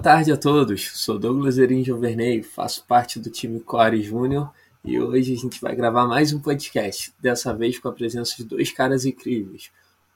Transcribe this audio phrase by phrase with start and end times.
[0.00, 0.92] tarde a todos.
[0.98, 4.50] Sou Douglas Erin Giovernei, faço parte do time Core Júnior
[4.82, 8.44] e hoje a gente vai gravar mais um podcast, dessa vez com a presença de
[8.44, 9.70] dois caras incríveis.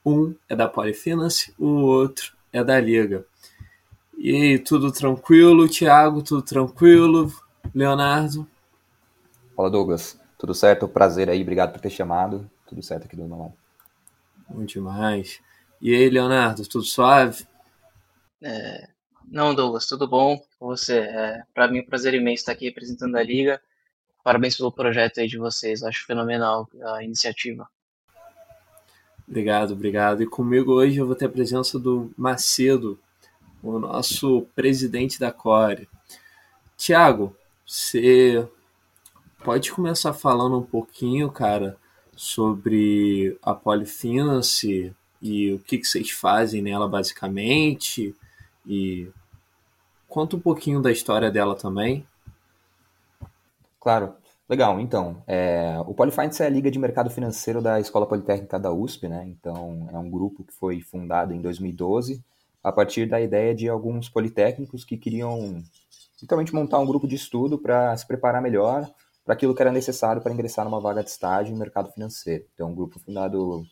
[0.04, 3.26] Um é da Polyfinance, o outro é da Liga.
[4.16, 6.22] E aí, tudo tranquilo, Thiago?
[6.22, 7.30] Tudo tranquilo?
[7.74, 8.48] Leonardo?
[9.54, 10.18] Fala, Douglas.
[10.38, 10.88] Tudo certo?
[10.88, 12.50] Prazer aí, obrigado por ter chamado.
[12.66, 13.54] Tudo certo aqui do meu lado.
[14.48, 15.40] Bom demais.
[15.78, 17.46] E aí, Leonardo, tudo suave?
[18.42, 18.93] É...
[19.30, 20.98] Não, Douglas, tudo bom com você?
[20.98, 21.42] É...
[21.52, 23.60] Para mim é um prazer imenso estar aqui representando a Liga.
[24.22, 27.68] Parabéns pelo projeto aí de vocês, acho fenomenal a iniciativa.
[29.28, 30.22] Obrigado, obrigado.
[30.22, 32.98] E comigo hoje eu vou ter a presença do Macedo,
[33.62, 35.88] o nosso presidente da Core.
[36.76, 37.36] Tiago,
[37.66, 38.46] você
[39.42, 41.76] pode começar falando um pouquinho, cara,
[42.14, 48.14] sobre a Polyfinance e o que, que vocês fazem nela basicamente
[48.66, 49.10] e
[50.08, 52.06] conta um pouquinho da história dela também.
[53.80, 54.14] Claro.
[54.46, 58.70] Legal, então, é, o Polyfinance é a liga de mercado financeiro da Escola Politécnica da
[58.70, 59.24] USP, né?
[59.26, 62.22] Então, é um grupo que foi fundado em 2012
[62.62, 65.62] a partir da ideia de alguns politécnicos que queriam
[66.20, 68.86] literalmente montar um grupo de estudo para se preparar melhor
[69.24, 72.44] para aquilo que era necessário para ingressar numa vaga de estágio no mercado financeiro.
[72.54, 73.64] Então, um grupo fundado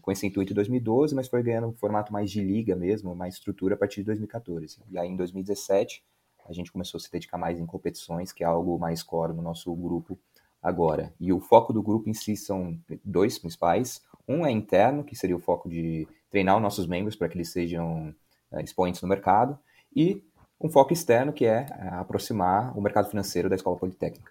[0.00, 3.34] com esse intuito em 2012, mas foi ganhando um formato mais de liga mesmo, mais
[3.34, 4.78] estrutura a partir de 2014.
[4.90, 6.04] E aí, em 2017,
[6.46, 9.42] a gente começou a se dedicar mais em competições, que é algo mais core no
[9.42, 10.18] nosso grupo
[10.62, 11.14] agora.
[11.18, 14.02] E o foco do grupo em si são dois principais.
[14.28, 17.50] Um é interno, que seria o foco de treinar os nossos membros para que eles
[17.50, 18.14] sejam
[18.52, 19.58] é, expoentes no mercado,
[19.94, 20.22] e
[20.60, 24.30] um foco externo, que é, é aproximar o mercado financeiro da escola politécnica.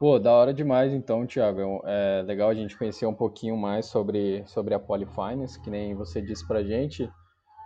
[0.00, 1.82] Pô, da hora demais então, Thiago.
[1.84, 6.22] É legal a gente conhecer um pouquinho mais sobre, sobre a Polyfinance, que nem você
[6.22, 7.06] disse pra gente.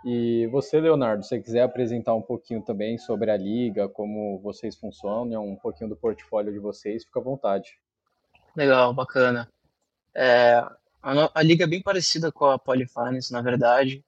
[0.03, 4.75] E você, Leonardo, se você quiser apresentar um pouquinho também sobre a liga, como vocês
[4.75, 7.79] funcionam, um pouquinho do portfólio de vocês, fica à vontade.
[8.53, 9.49] Legal, bacana.
[10.13, 10.55] É,
[11.01, 14.03] a, a, liga é bem parecida com a Polyfinance, na verdade.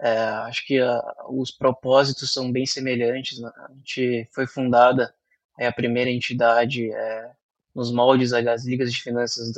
[0.00, 3.40] É, acho que a, os propósitos são bem semelhantes.
[3.40, 3.50] Né?
[3.56, 5.12] A gente foi fundada,
[5.58, 7.32] é a primeira entidade é,
[7.74, 9.52] nos moldes das ligas de finanças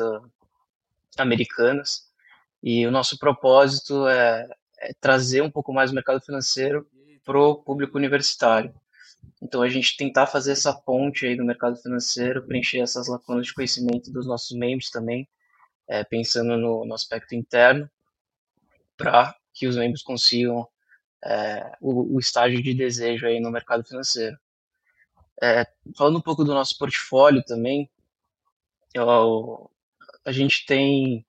[1.19, 2.09] americanas.
[2.63, 4.49] E o nosso propósito é,
[4.79, 6.87] é trazer um pouco mais o mercado financeiro
[7.25, 8.75] para o público universitário.
[9.43, 13.55] Então, a gente tentar fazer essa ponte aí do mercado financeiro, preencher essas lacunas de
[13.55, 15.29] conhecimento dos nossos membros também,
[15.89, 17.91] é, pensando no, no, aspecto interno,
[18.97, 20.67] para que os membros consigam
[21.25, 24.39] é, o, o, estágio de desejo aí no mercado financeiro.
[25.43, 25.67] É,
[25.97, 27.91] falando um pouco do nosso portfólio também,
[28.95, 29.71] eu,
[30.25, 31.27] a gente tem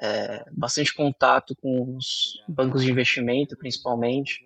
[0.00, 4.44] é, bastante contato com os bancos de investimento, principalmente.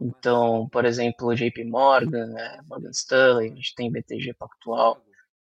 [0.00, 5.02] Então, por exemplo, JP Morgan, né, Morgan Stanley, a gente tem BTG Pactual.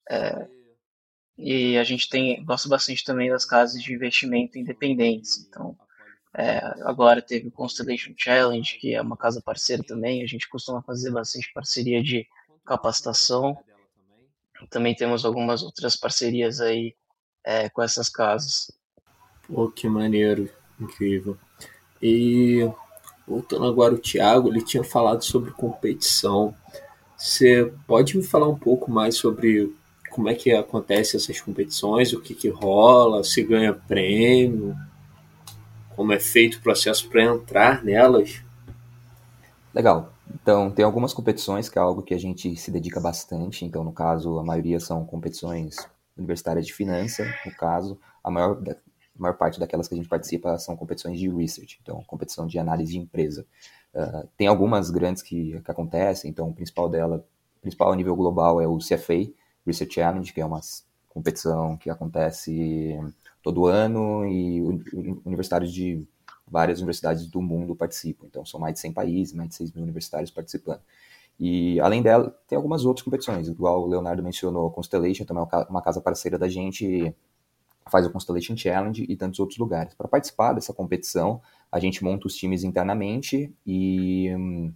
[0.09, 0.47] É,
[1.37, 5.45] e a gente tem gosta bastante também das casas de investimento independentes.
[5.47, 5.77] Então,
[6.35, 10.23] é, agora teve o Constellation Challenge, que é uma casa parceira também.
[10.23, 12.25] A gente costuma fazer bastante parceria de
[12.65, 13.57] capacitação.
[14.69, 16.95] Também temos algumas outras parcerias aí
[17.45, 18.71] é, com essas casas.
[19.47, 21.37] Pô, que maneiro, incrível.
[22.01, 22.69] E
[23.27, 26.53] voltando agora o Thiago, ele tinha falado sobre competição.
[27.17, 29.73] Você pode me falar um pouco mais sobre
[30.11, 34.75] como é que acontece essas competições, o que, que rola, se ganha prêmio,
[35.95, 38.41] como é feito o processo para entrar nelas?
[39.73, 40.13] Legal.
[40.33, 43.65] Então, tem algumas competições que é algo que a gente se dedica bastante.
[43.65, 45.75] Então, no caso, a maioria são competições
[46.17, 47.25] universitárias de finança.
[47.45, 48.75] No caso, a maior, a
[49.21, 52.91] maior parte daquelas que a gente participa são competições de research, então, competição de análise
[52.91, 53.45] de empresa.
[53.93, 56.29] Uh, tem algumas grandes que, que acontecem.
[56.29, 57.25] Então, o principal dela,
[57.61, 59.29] principal a nível global é o CFA
[59.65, 60.61] Research Challenge, que é uma
[61.09, 62.97] competição que acontece
[63.41, 64.61] todo ano e
[65.25, 66.07] universitários de
[66.49, 68.25] várias universidades do mundo participam.
[68.27, 70.81] Então, são mais de 100 países, mais de 6 mil universitários participando.
[71.39, 75.57] E, além dela, tem algumas outras competições, igual o Leonardo mencionou, a Constellation também é
[75.69, 77.13] uma casa parceira da gente,
[77.89, 79.93] faz o Constellation Challenge e tantos outros lugares.
[79.93, 81.41] Para participar dessa competição,
[81.71, 84.73] a gente monta os times internamente e hum,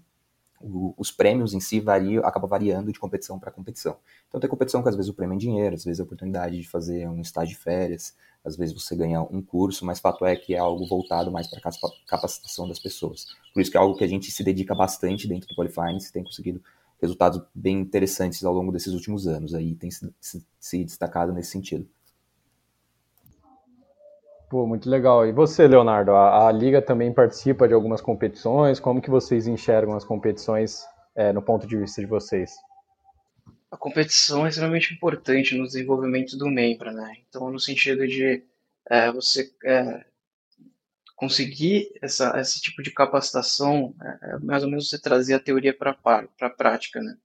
[0.63, 3.98] o, os prêmios em si variam, acabam variando de competição para competição.
[4.28, 6.68] Então tem competição que às vezes o prêmio é dinheiro, às vezes a oportunidade de
[6.68, 10.56] fazer um estágio de férias, às vezes você ganha um curso, mas fato é que
[10.56, 13.28] é algo voltado mais para a capacitação das pessoas.
[13.54, 16.13] Por isso que é algo que a gente se dedica bastante dentro do Polyfinance e
[16.13, 16.62] tem conseguido
[17.02, 19.54] resultados bem interessantes ao longo desses últimos anos.
[19.54, 20.13] Aí tem se,
[20.60, 21.88] se destacado nesse sentido.
[24.51, 25.25] Pô, muito legal.
[25.25, 26.12] E você, Leonardo?
[26.12, 28.81] A, a, Liga também participa de algumas competições.
[28.81, 30.83] Como que vocês enxergam as competições
[31.15, 32.51] é, no ponto de vista de vocês?
[33.71, 37.13] A competição é extremamente importante no desenvolvimento do membro, né?
[37.30, 38.44] Então, no sentido de
[38.89, 40.03] é, você é,
[41.15, 45.74] conseguir essa, esse tipo de capacitação, é, é mais ou menos você trazer a teoria
[45.74, 45.98] para
[46.42, 47.15] a prática, né?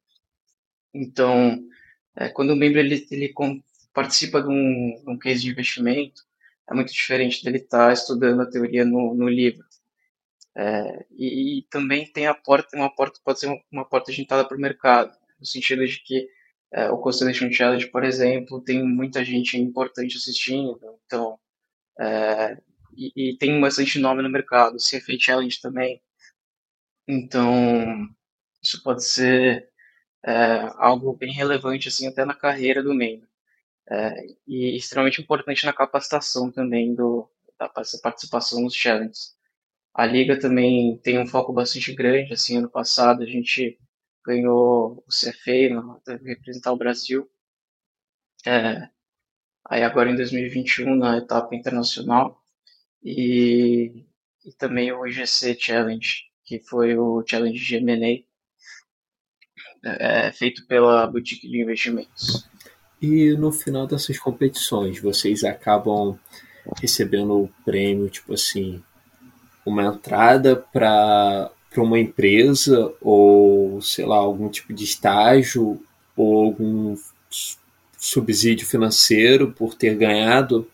[0.95, 1.61] Então,
[2.15, 3.35] é, quando o membro ele, ele
[3.93, 6.26] participa de um, de um case de investimento,
[6.69, 9.65] é muito diferente dele estar tá estudando a teoria no, no livro.
[10.55, 14.23] É, e, e, também tem a porta, uma porta pode ser uma, uma porta de
[14.23, 16.29] entrada para o mercado, no sentido de que
[16.73, 21.39] é, o Constellation Challenge, por exemplo, tem muita gente importante assistindo, então
[21.99, 22.59] é,
[22.97, 26.03] e, e, tem bastante nome no mercado, CFA Challenge também.
[27.07, 28.09] Então,
[28.63, 29.69] isso pode ser
[30.25, 33.29] é, algo bem relevante assim até na carreira do membro.
[33.89, 37.29] É, e extremamente importante na capacitação também do,
[37.59, 39.37] da participação nos challenges.
[39.95, 43.79] A liga também tem um foco bastante grande, assim, ano passado a gente
[44.25, 47.31] ganhou o CFA, representar o Brasil.
[48.45, 48.89] É,
[49.65, 52.43] aí agora em 2021 na etapa internacional
[53.03, 54.05] e,
[54.45, 58.25] e também o IGC Challenge, que foi o Challenge de M&A
[59.85, 62.49] é, feito pela boutique de investimentos.
[63.01, 66.19] E no final dessas competições, vocês acabam
[66.81, 68.83] recebendo o prêmio, tipo assim,
[69.65, 75.81] uma entrada para uma empresa ou, sei lá, algum tipo de estágio
[76.17, 76.97] ou algum
[77.99, 80.67] subsídio financeiro por ter ganhado?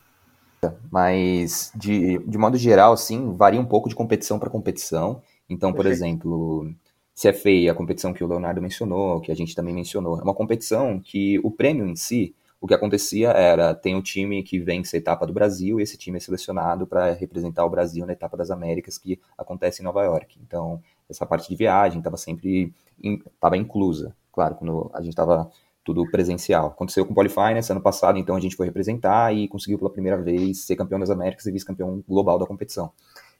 [0.90, 5.20] Mas, de, de modo geral, sim, varia um pouco de competição para competição.
[5.48, 5.96] Então, por Perfeito.
[5.96, 6.72] exemplo,
[7.14, 10.98] CFA, a competição que o Leonardo mencionou, que a gente também mencionou, é uma competição
[10.98, 14.98] que o prêmio em si, o que acontecia era, tem um time que vence a
[14.98, 18.50] etapa do Brasil e esse time é selecionado para representar o Brasil na etapa das
[18.50, 20.38] Américas que acontece em Nova York.
[20.40, 20.80] Então,
[21.10, 22.72] essa parte de viagem estava sempre
[23.02, 25.50] estava inclusa, claro, quando a gente estava
[25.84, 26.68] tudo presencial.
[26.68, 30.16] Aconteceu com o Qualifinance ano passado, então a gente foi representar e conseguiu pela primeira
[30.16, 32.92] vez ser campeão das Américas e vice-campeão global da competição.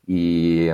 [0.06, 0.68] E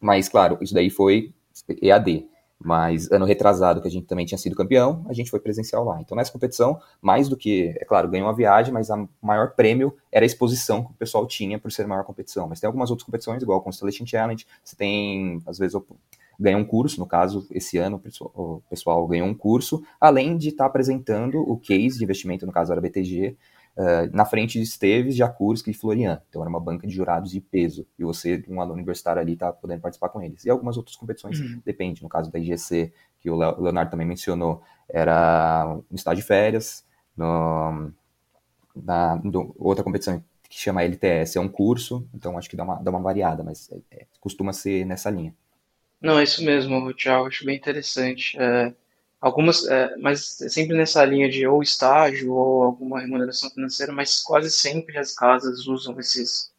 [0.00, 1.34] mas claro, isso daí foi
[1.80, 2.26] EAD.
[2.58, 6.00] Mas ano retrasado, que a gente também tinha sido campeão, a gente foi presencial lá.
[6.00, 9.94] Então nessa competição, mais do que, é claro, ganhou uma viagem, mas a maior prêmio
[10.10, 12.48] era a exposição que o pessoal tinha por ser a maior competição.
[12.48, 15.76] Mas tem algumas outras competições, igual a Constellation Challenge, você tem, às vezes,
[16.38, 20.64] ganha um curso, no caso, esse ano o pessoal ganhou um curso, além de estar
[20.64, 23.36] tá apresentando o case de investimento, no caso era BTG,
[23.76, 26.22] Uh, na frente de Esteves, Jakurski e Florian.
[26.28, 27.86] Então era uma banca de jurados de peso.
[27.98, 30.44] E você, um aluno universitário ali, tá podendo participar com eles.
[30.44, 31.60] E algumas outras competições, uhum.
[31.64, 32.02] depende.
[32.02, 36.84] No caso da IGC, que o Leonardo também mencionou, era um estágio de férias.
[37.16, 37.90] No,
[38.74, 42.76] na, no, outra competição que chama LTS é um curso, então acho que dá uma,
[42.76, 45.34] dá uma variada, mas é, é, costuma ser nessa linha.
[46.00, 48.36] Não, é isso mesmo, Thiago, acho bem interessante.
[48.38, 48.74] É,
[49.24, 54.50] algumas, é, mas sempre nessa linha de ou estágio ou alguma remuneração financeira, mas quase
[54.50, 56.52] sempre as casas usam esses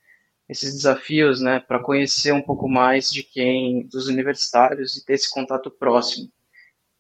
[0.48, 5.34] esses desafios, né, para conhecer um pouco mais de quem, dos universitários e ter esse
[5.34, 6.30] contato próximo.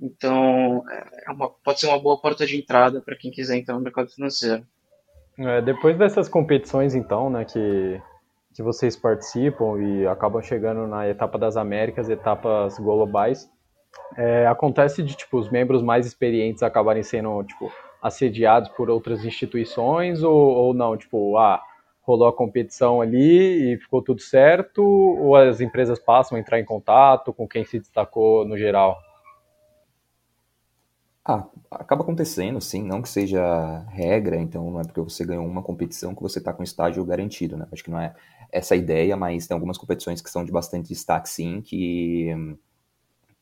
[0.01, 0.83] Então,
[1.27, 4.09] é uma, pode ser uma boa porta de entrada para quem quiser entrar no mercado
[4.09, 4.65] financeiro.
[5.37, 8.01] É, depois dessas competições, então, né, que,
[8.55, 13.47] que vocês participam e acabam chegando na etapa das Américas, etapas globais,
[14.17, 17.71] é, acontece de tipo os membros mais experientes acabarem sendo tipo
[18.01, 20.95] assediados por outras instituições ou, ou não?
[20.97, 21.61] Tipo ah
[22.01, 26.65] rolou a competição ali e ficou tudo certo ou as empresas passam a entrar em
[26.65, 28.95] contato com quem se destacou no geral?
[31.27, 35.63] Ah, acaba acontecendo, sim, não que seja regra, então não é porque você ganhou uma
[35.63, 37.67] competição que você está com estágio garantido, né?
[37.71, 38.13] Acho que não é
[38.51, 42.29] essa a ideia, mas tem algumas competições que são de bastante destaque, sim, que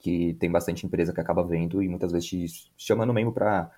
[0.04, 3.72] que tem bastante empresa que acaba vendo e muitas vezes te chamando mesmo para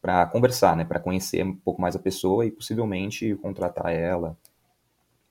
[0.00, 4.36] para conversar, né, para conhecer um pouco mais a pessoa e possivelmente contratar ela.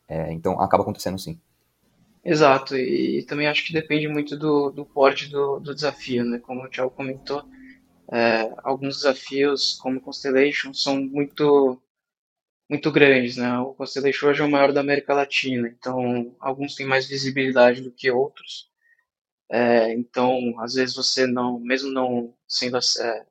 [0.08, 1.38] É, então acaba acontecendo sim.
[2.24, 6.40] Exato, e também acho que depende muito do, do porte do, do desafio, né?
[6.40, 7.44] Como o Thiago comentou,
[8.10, 11.82] é, alguns desafios, como Constellation, são muito
[12.70, 13.60] muito grandes, né?
[13.60, 17.92] O Constellation hoje é o maior da América Latina, então alguns têm mais visibilidade do
[17.92, 18.71] que outros.
[19.52, 23.26] É, então, às vezes você não, mesmo não sendo é,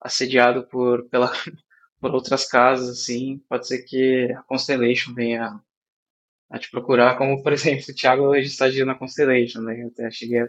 [0.00, 1.32] assediado por, pela,
[2.00, 5.60] por outras casas, assim, pode ser que a Constellation venha
[6.48, 9.82] a te procurar, como, por exemplo, o Thiago hoje estagia na Constellation, né?
[9.82, 10.48] Eu até cheguei a.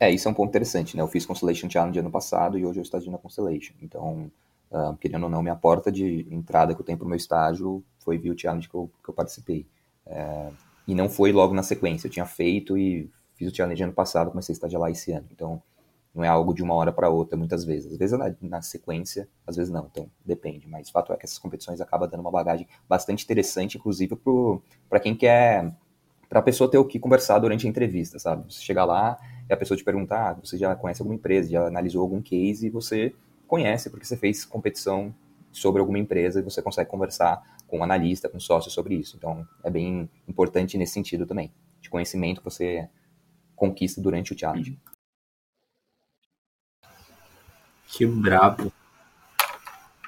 [0.00, 1.02] É, isso é um ponto interessante, né?
[1.02, 3.74] Eu fiz Constellation Challenge ano passado e hoje eu estagio na Constellation.
[3.80, 4.30] Então,
[4.70, 7.82] Uh, querendo ou não, minha porta de entrada que eu tenho para o meu estágio
[8.00, 9.66] foi via o challenge que eu, que eu participei.
[10.04, 10.50] É,
[10.86, 14.30] e não foi logo na sequência, eu tinha feito e fiz o challenge ano passado,
[14.30, 15.26] comecei a estagiar lá esse ano.
[15.32, 15.62] Então,
[16.14, 17.92] não é algo de uma hora para outra, muitas vezes.
[17.92, 20.66] Às vezes é na, na, sequência, às vezes não, então depende.
[20.66, 24.18] Mas o fato é que essas competições acabam dando uma bagagem bastante interessante, inclusive
[24.88, 25.72] para quem quer,
[26.28, 28.52] para a pessoa ter o que conversar durante a entrevista, sabe?
[28.52, 29.16] Você chegar lá
[29.48, 32.66] e a pessoa te perguntar, ah, você já conhece alguma empresa, já analisou algum case
[32.66, 33.14] e você
[33.46, 35.14] conhece porque você fez competição
[35.52, 39.16] sobre alguma empresa e você consegue conversar com um analista, com um sócio sobre isso.
[39.16, 42.88] Então, é bem importante nesse sentido também, de conhecimento que você
[43.58, 44.78] conquista durante o challenge.
[47.86, 48.72] Que brabo.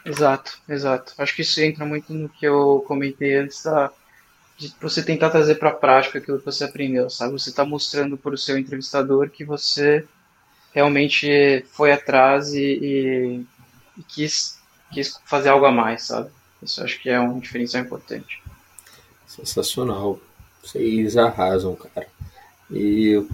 [0.04, 1.14] Exato, exato.
[1.18, 3.92] Acho que isso entra muito no que eu comentei antes da
[4.60, 7.32] de você tentar trazer para a prática aquilo que você aprendeu, sabe?
[7.32, 10.06] Você está mostrando para o seu entrevistador que você
[10.74, 13.46] realmente foi atrás e, e,
[13.96, 14.58] e, quis,
[14.92, 16.28] quis fazer algo a mais, sabe?
[16.62, 18.42] Isso acho que é um diferencial importante.
[19.26, 20.20] Sensacional.
[20.62, 22.06] Vocês arrasam, cara.
[22.72, 23.24] E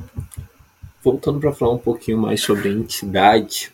[1.02, 3.72] voltando para falar um pouquinho mais sobre a entidade,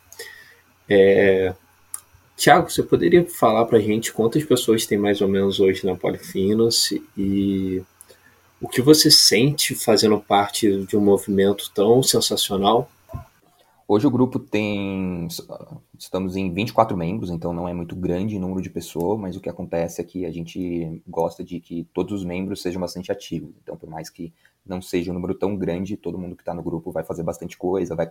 [0.88, 1.54] é...
[2.37, 5.95] Tiago, você poderia falar para a gente quantas pessoas tem mais ou menos hoje na
[5.95, 7.83] Polyfinance e
[8.61, 12.90] o que você sente fazendo parte de um movimento tão sensacional
[13.92, 15.28] Hoje o grupo tem.
[15.99, 19.40] Estamos em 24 membros, então não é muito grande o número de pessoas, mas o
[19.40, 23.50] que acontece é que a gente gosta de que todos os membros sejam bastante ativos.
[23.62, 24.33] Então, por mais que
[24.66, 27.57] não seja um número tão grande, todo mundo que está no grupo vai fazer bastante
[27.57, 28.09] coisa, vai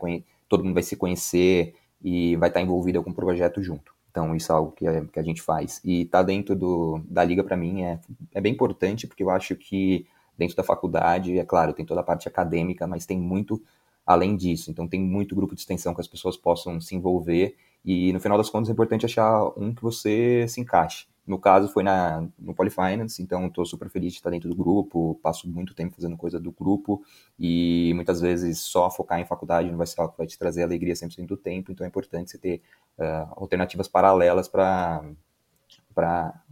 [0.49, 3.93] todo mundo vai se conhecer e vai estar tá envolvido em algum projeto junto.
[4.09, 5.79] Então, isso é algo que a, que a gente faz.
[5.85, 7.99] E tá dentro do, da liga, para mim, é,
[8.33, 10.05] é bem importante, porque eu acho que
[10.37, 13.61] dentro da faculdade, é claro, tem toda a parte acadêmica, mas tem muito
[14.05, 14.71] além disso.
[14.71, 18.37] Então tem muito grupo de extensão que as pessoas possam se envolver e no final
[18.37, 21.05] das contas é importante achar um que você se encaixe.
[21.31, 25.17] No caso foi na, no Polyfinance, então estou super feliz de estar dentro do grupo,
[25.23, 27.01] passo muito tempo fazendo coisa do grupo
[27.39, 30.61] e muitas vezes só focar em faculdade não vai ser algo que vai te trazer
[30.61, 32.61] alegria 100% do tempo, então é importante você ter
[32.99, 35.05] uh, alternativas paralelas para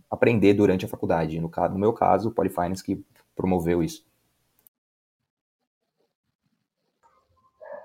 [0.09, 1.41] aprender durante a faculdade.
[1.41, 3.03] No, no meu caso, o Polyfinance que
[3.35, 4.07] promoveu isso.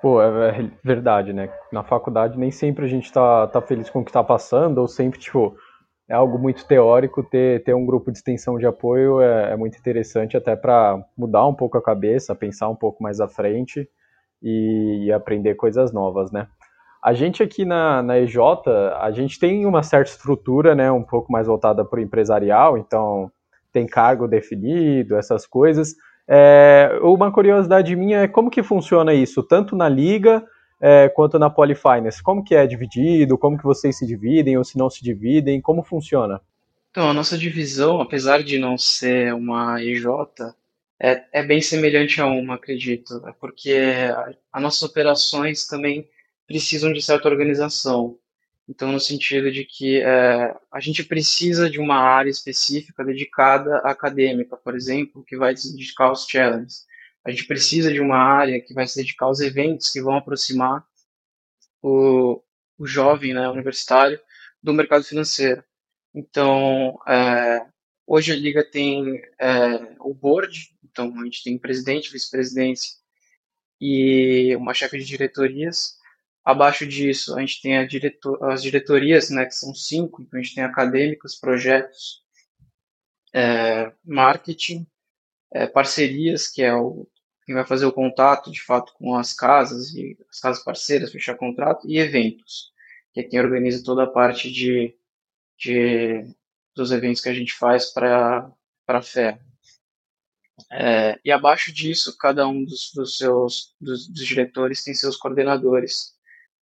[0.01, 1.53] Pô, é, verdade, né?
[1.73, 4.87] Na faculdade nem sempre a gente tá, tá feliz com o que tá passando, ou
[4.87, 5.57] sempre, tipo,
[6.09, 9.79] é algo muito teórico, ter, ter um grupo de extensão de apoio é, é muito
[9.79, 13.89] interessante até para mudar um pouco a cabeça, pensar um pouco mais à frente
[14.43, 16.47] e, e, aprender coisas novas, né?
[17.03, 18.37] A gente aqui na, na EJ,
[18.99, 23.31] a gente tem uma certa estrutura, né, um pouco mais voltada para o empresarial, então
[23.73, 25.95] tem cargo definido, essas coisas,
[26.27, 30.43] é, uma curiosidade minha é como que funciona isso, tanto na liga
[30.81, 32.23] é, quanto na Polyfinance.
[32.23, 35.83] Como que é dividido, como que vocês se dividem ou se não se dividem, como
[35.83, 36.41] funciona?
[36.91, 40.07] Então, a nossa divisão, apesar de não ser uma EJ,
[41.01, 43.77] é, é bem semelhante a uma, acredito, é porque
[44.53, 46.09] as nossas operações também
[46.47, 48.17] precisam de certa organização.
[48.69, 53.91] Então, no sentido de que é, a gente precisa de uma área específica dedicada à
[53.91, 56.87] acadêmica, por exemplo, que vai se dedicar aos challenges.
[57.25, 60.85] A gente precisa de uma área que vai se dedicar aos eventos que vão aproximar
[61.83, 62.43] o,
[62.79, 64.21] o jovem né, universitário
[64.63, 65.65] do mercado financeiro.
[66.15, 67.67] Então, é,
[68.07, 72.93] hoje a Liga tem é, o board, então a gente tem presidente, vice-presidência
[73.81, 75.99] e uma chefe de diretorias,
[76.45, 80.55] Abaixo disso, a gente tem diretor, as diretorias, né, que são cinco, então a gente
[80.55, 82.23] tem acadêmicos, projetos,
[83.35, 84.87] é, marketing,
[85.55, 87.09] é, parcerias, que é o
[87.45, 91.37] quem vai fazer o contato, de fato, com as casas e as casas parceiras, fechar
[91.37, 92.73] contrato, e eventos,
[93.13, 94.97] que é quem organiza toda a parte de,
[95.59, 96.25] de
[96.75, 98.51] dos eventos que a gente faz para
[98.89, 99.41] a fé.
[100.71, 106.15] É, e abaixo disso, cada um dos, dos seus dos, dos diretores tem seus coordenadores,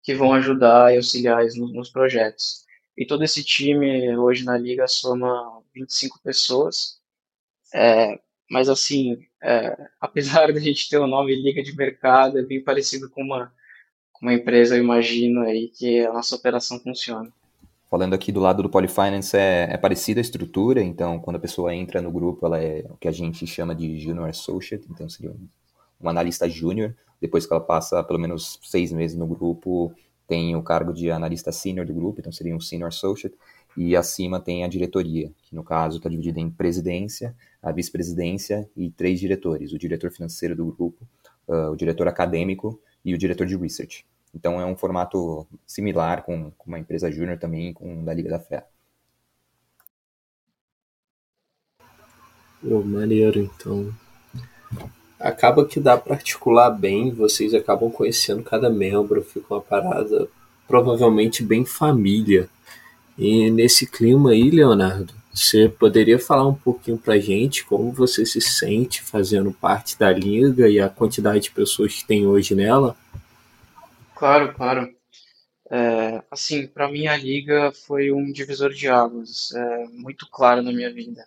[0.02, 2.64] que vão ajudar e auxiliar nos, nos projetos.
[2.96, 7.00] E todo esse time hoje na liga soma 25 pessoas.
[7.74, 8.18] É,
[8.50, 13.08] mas assim, é, apesar da gente ter o nome Liga de Mercado, é bem parecido
[13.10, 13.52] com uma,
[14.12, 17.32] com uma empresa, eu imagino, aí, que a nossa operação funciona.
[17.90, 21.74] Falando aqui do lado do Polyfinance, é, é parecida a estrutura, então quando a pessoa
[21.74, 25.30] entra no grupo, ela é o que a gente chama de Junior Associate, então seria
[25.30, 25.48] um,
[26.02, 29.94] um analista júnior, depois que ela passa pelo menos seis meses no grupo,
[30.26, 33.34] tem o cargo de analista senior do grupo, então seria um senior associate,
[33.76, 38.90] e acima tem a diretoria, que no caso está dividida em presidência, a vice-presidência e
[38.90, 41.06] três diretores, o diretor financeiro do grupo,
[41.46, 44.04] uh, o diretor acadêmico e o diretor de research.
[44.34, 48.38] Então é um formato similar com, com uma empresa júnior também, com da Liga da
[48.38, 48.66] Fé.
[52.60, 53.92] Pô, maneiro, então.
[55.18, 60.28] Acaba que dá para articular bem, vocês acabam conhecendo cada membro, fica uma parada
[60.66, 62.48] provavelmente bem família.
[63.18, 68.40] E nesse clima aí, Leonardo, você poderia falar um pouquinho pra gente como você se
[68.40, 72.96] sente fazendo parte da liga e a quantidade de pessoas que tem hoje nela?
[74.14, 74.88] Claro, claro.
[75.70, 80.72] É, assim, para mim a liga foi um divisor de águas, é, muito claro na
[80.72, 81.26] minha vida.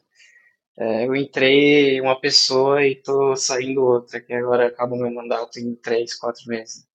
[0.78, 5.60] É, eu entrei uma pessoa e tô saindo outra, que agora acaba o meu mandato
[5.60, 6.88] em três, quatro meses.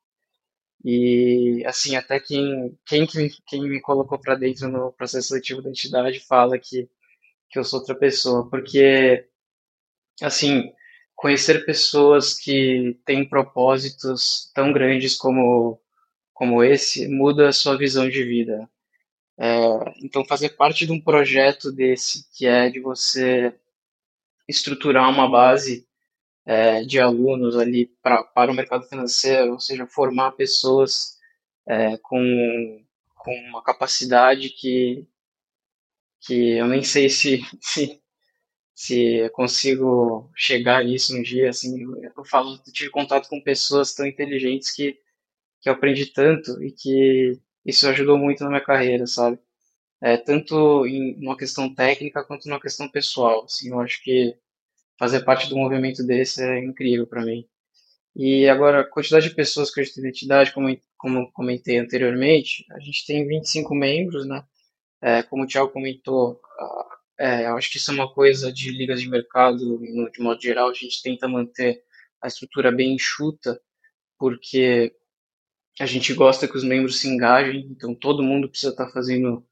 [0.89, 3.09] E, assim, até quem, quem,
[3.45, 6.89] quem me colocou para dentro no processo seletivo da entidade fala que,
[7.51, 9.27] que eu sou outra pessoa, porque,
[10.23, 10.73] assim,
[11.17, 15.81] conhecer pessoas que têm propósitos tão grandes como,
[16.33, 18.71] como esse muda a sua visão de vida.
[19.41, 19.57] É,
[20.05, 23.53] então, fazer parte de um projeto desse, que é de você
[24.49, 25.85] estruturar uma base
[26.47, 31.19] é, de alunos ali pra, para o mercado financeiro, ou seja, formar pessoas
[31.69, 32.85] é, com,
[33.17, 35.07] com uma capacidade que,
[36.21, 38.01] que eu nem sei se, se,
[38.75, 41.51] se consigo chegar nisso um dia.
[41.51, 44.99] Assim, eu, eu falo, eu tive contato com pessoas tão inteligentes que,
[45.63, 49.39] que eu aprendi tanto e que isso ajudou muito na minha carreira, sabe?
[50.03, 53.45] É, tanto em uma questão técnica quanto numa questão pessoal.
[53.45, 54.37] Assim, eu acho que
[54.99, 57.47] fazer parte do movimento desse é incrível para mim.
[58.15, 63.05] E agora, a quantidade de pessoas com esta identidade, como, como comentei anteriormente, a gente
[63.07, 64.43] tem 25 membros, né?
[65.03, 66.41] É, como o Thiago comentou,
[67.19, 70.75] é, acho que isso é uma coisa de ligas de mercado, de modo geral, a
[70.75, 71.83] gente tenta manter
[72.21, 73.61] a estrutura bem enxuta,
[74.19, 74.95] porque
[75.79, 79.47] a gente gosta que os membros se engajem, então todo mundo precisa estar fazendo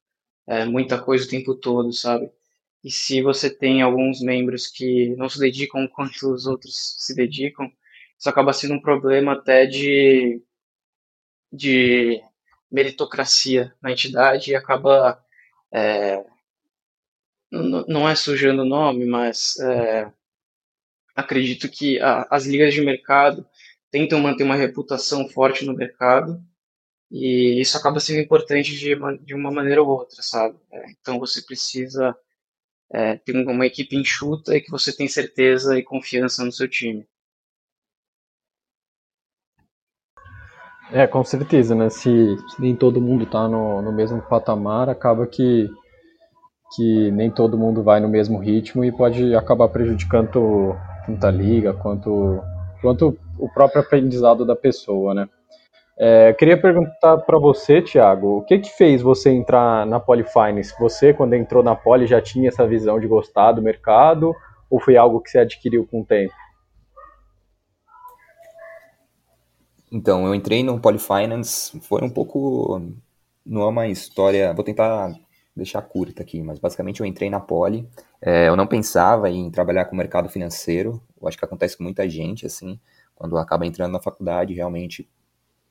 [0.46, 2.30] é, muita coisa o tempo todo, sabe?
[2.84, 7.72] E se você tem alguns membros que não se dedicam quanto os outros se dedicam,
[8.18, 10.42] isso acaba sendo um problema até de,
[11.50, 12.22] de
[12.70, 15.18] meritocracia na entidade e acaba.
[15.72, 16.24] É,
[17.50, 20.12] não é sujando o nome, mas é,
[21.14, 23.46] acredito que a, as ligas de mercado
[23.90, 26.42] tentam manter uma reputação forte no mercado
[27.10, 30.58] e isso acaba sendo importante de, de uma maneira ou outra, sabe?
[30.72, 32.16] É, então você precisa
[32.94, 37.04] é, ter uma equipe enxuta e que você tem certeza e confiança no seu time.
[40.92, 41.90] É, com certeza, né?
[41.90, 45.68] Se, nem todo mundo tá no, no mesmo patamar, acaba que,
[46.76, 51.74] que nem todo mundo vai no mesmo ritmo e pode acabar prejudicando tanto a liga
[51.74, 52.40] quanto,
[52.80, 55.28] quanto o próprio aprendizado da pessoa, né?
[55.96, 60.74] É, queria perguntar para você, Thiago, o que que fez você entrar na Polyfinance?
[60.80, 64.34] Você, quando entrou na Poly, já tinha essa visão de gostar do mercado
[64.68, 66.34] ou foi algo que você adquiriu com o tempo?
[69.92, 72.82] Então, eu entrei no Polyfinance, foi um pouco,
[73.46, 75.14] não é uma história, vou tentar
[75.54, 77.88] deixar curta aqui, mas basicamente eu entrei na Poly,
[78.20, 81.84] é, eu não pensava em trabalhar com o mercado financeiro, eu acho que acontece com
[81.84, 82.80] muita gente, assim,
[83.14, 85.08] quando acaba entrando na faculdade, realmente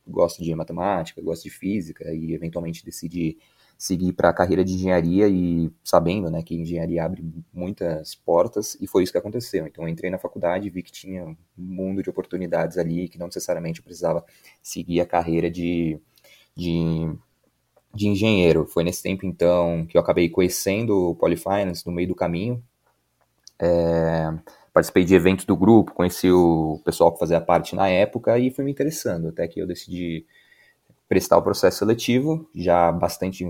[0.08, 3.38] gosta de matemática, gosta de física e eventualmente decide
[3.78, 8.88] seguir para a carreira de engenharia e sabendo né, que engenharia abre muitas portas e
[8.88, 9.68] foi isso que aconteceu.
[9.68, 13.28] Então entrei na faculdade e vi que tinha um mundo de oportunidades ali que não
[13.28, 14.24] necessariamente eu precisava
[14.62, 16.00] seguir a carreira de,
[16.56, 17.14] de,
[17.94, 18.66] de engenheiro.
[18.66, 22.64] Foi nesse tempo então que eu acabei conhecendo o Polyfinance no meio do caminho.
[23.60, 24.34] É,
[24.74, 28.66] participei de eventos do grupo, conheci o pessoal que fazia parte na época e fui
[28.66, 30.26] me interessando, até que eu decidi
[31.08, 33.46] prestar o processo seletivo, já bastante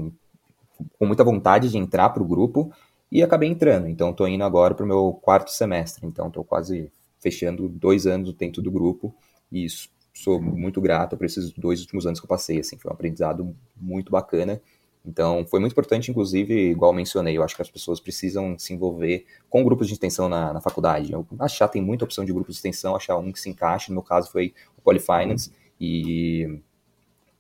[1.00, 2.74] com muita vontade de entrar para o grupo
[3.10, 3.88] e acabei entrando.
[3.88, 8.34] Então estou indo agora para o meu quarto semestre, então estou quase fechando dois anos
[8.34, 9.16] dentro do grupo
[9.50, 9.68] e
[10.14, 13.56] sou muito grato por esses dois últimos anos que eu passei, assim, foi um aprendizado
[13.78, 14.62] muito bacana
[15.06, 19.26] então, foi muito importante, inclusive, igual mencionei, eu acho que as pessoas precisam se envolver
[19.50, 21.12] com grupos de extensão na, na faculdade.
[21.12, 23.90] Eu achar tem muita opção de grupos de extensão, achar um que se encaixe.
[23.90, 25.52] No meu caso, foi o Polyfinance.
[25.80, 26.62] E,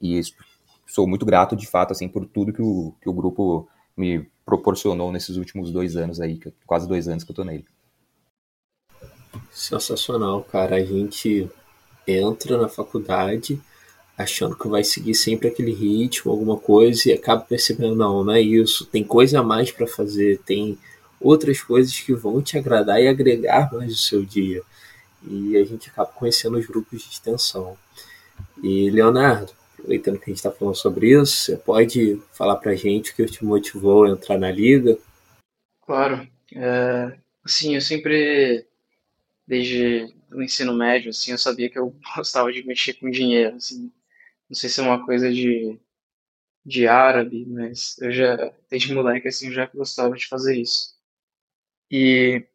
[0.02, 0.20] e
[0.86, 5.10] sou muito grato, de fato, assim, por tudo que o, que o grupo me proporcionou
[5.10, 7.66] nesses últimos dois anos aí, quase dois anos que eu tô nele.
[9.50, 10.76] Sensacional, cara.
[10.76, 11.50] A gente
[12.06, 13.62] entra na faculdade
[14.18, 18.42] achando que vai seguir sempre aquele ritmo, alguma coisa, e acaba percebendo, não, não é
[18.42, 20.78] isso, tem coisa a mais para fazer, tem
[21.20, 24.62] outras coisas que vão te agradar e agregar mais o seu dia.
[25.26, 27.78] E a gente acaba conhecendo os grupos de extensão.
[28.62, 32.76] E, Leonardo, aproveitando que a gente está falando sobre isso, você pode falar para a
[32.76, 34.98] gente o que te motivou a entrar na liga?
[35.86, 36.28] Claro.
[36.56, 38.66] É, assim, eu sempre,
[39.48, 43.92] desde o ensino médio, assim, eu sabia que eu gostava de mexer com dinheiro, assim.
[44.54, 45.80] Não sei se é uma coisa de,
[46.64, 50.96] de árabe, mas eu já, desde moleque, assim, eu já gostava de fazer isso.
[51.92, 52.46] E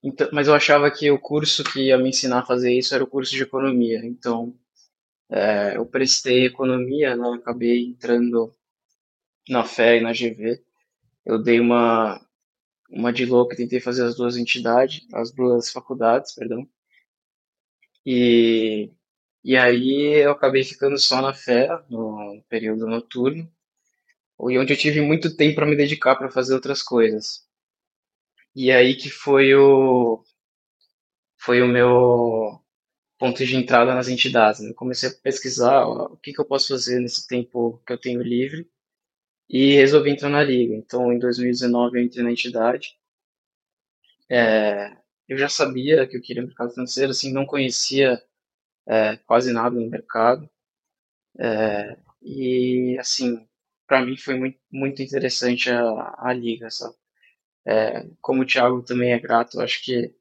[0.00, 3.02] então, mas eu achava que o curso que ia me ensinar a fazer isso era
[3.02, 4.00] o curso de economia.
[4.06, 4.56] Então,
[5.30, 7.28] é, eu prestei economia, né?
[7.36, 8.54] Acabei entrando
[9.48, 10.62] na FE e na GV.
[11.24, 12.20] Eu dei uma
[12.90, 16.68] uma de louco, tentei fazer as duas entidades, as duas faculdades, perdão.
[18.06, 18.90] E
[19.46, 23.48] e aí eu acabei ficando só na FE no período noturno,
[24.50, 27.46] e onde eu tive muito tempo para me dedicar para fazer outras coisas.
[28.56, 30.24] E aí que foi o
[31.38, 32.60] foi o meu
[33.18, 34.60] ponto de entrada nas entidades.
[34.60, 34.70] Né?
[34.70, 38.00] Eu comecei a pesquisar ó, o que, que eu posso fazer nesse tempo que eu
[38.00, 38.68] tenho livre
[39.48, 40.74] e resolvi entrar na liga.
[40.74, 42.98] Então, em 2019 eu entrei na entidade.
[44.28, 44.96] É,
[45.28, 48.20] eu já sabia que eu queria mercado financeiro, assim, não conhecia
[48.88, 50.48] é, quase nada no mercado.
[51.38, 53.46] É, e, assim,
[53.86, 56.94] para mim foi muito, muito interessante a, a liga, sabe?
[57.66, 60.14] É, como o Thiago também é grato, acho que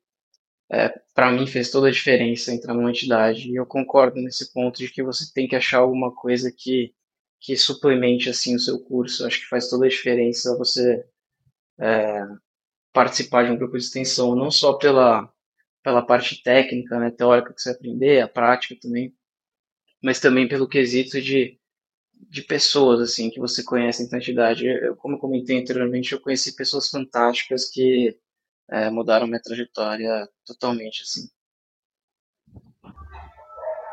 [0.71, 3.49] é, para mim fez toda a diferença entrar numa entidade.
[3.49, 6.93] E eu concordo nesse ponto de que você tem que achar alguma coisa que,
[7.39, 9.25] que suplemente assim o seu curso.
[9.25, 11.05] Acho que faz toda a diferença você
[11.79, 12.25] é,
[12.93, 15.31] participar de um grupo de extensão, não só pela,
[15.85, 19.13] pela parte técnica, né, teórica que você aprender, a prática também,
[20.03, 21.59] mas também pelo quesito de
[22.29, 24.65] de pessoas assim que você conhece em entidade.
[24.65, 28.17] Eu, como eu comentei anteriormente, eu conheci pessoas fantásticas que
[28.71, 31.27] é, mudaram minha trajetória totalmente assim.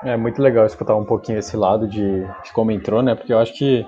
[0.05, 3.15] É muito legal escutar um pouquinho esse lado de, de como entrou, né?
[3.15, 3.85] Porque eu acho que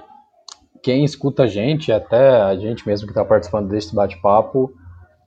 [0.82, 4.74] quem escuta a gente, até a gente mesmo que está participando desse bate-papo,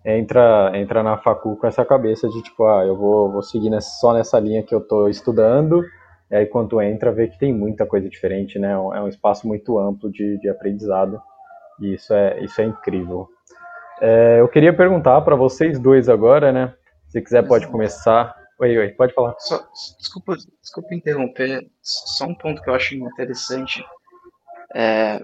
[0.07, 3.89] entra entra na facu com essa cabeça de tipo, ah, eu vou, vou seguir nessa,
[3.99, 5.83] só nessa linha que eu estou estudando
[6.31, 8.71] e aí quando entra vê que tem muita coisa diferente, né?
[8.71, 11.21] É um espaço muito amplo de, de aprendizado
[11.81, 13.27] e isso é, isso é incrível.
[14.01, 16.73] É, eu queria perguntar para vocês dois agora, né?
[17.07, 18.35] Se quiser pode começar.
[18.59, 19.35] Oi, oi, pode falar.
[19.39, 19.65] Só,
[19.97, 21.69] desculpa, desculpa interromper.
[21.81, 23.83] Só um ponto que eu acho interessante.
[24.75, 25.21] É,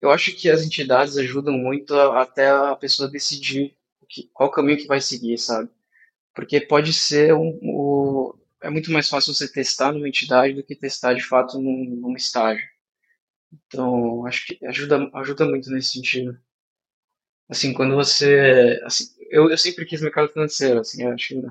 [0.00, 3.75] eu acho que as entidades ajudam muito até a pessoa decidir
[4.08, 5.70] que, qual caminho que vai seguir, sabe?
[6.34, 11.14] Porque pode ser um, é muito mais fácil você testar numa entidade do que testar
[11.14, 12.66] de fato num, num estágio.
[13.52, 16.38] Então, acho que ajuda, ajuda muito nesse sentido.
[17.48, 18.80] Assim, quando você.
[18.84, 21.42] Assim, eu, eu sempre quis mercado financeiro, assim, acho que